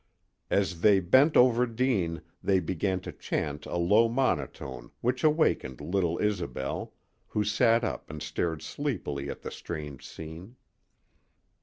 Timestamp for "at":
9.29-9.43